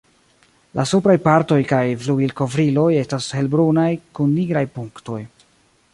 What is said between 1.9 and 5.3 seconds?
flugilkovriloj estas helbrunaj kun nigraj punktoj.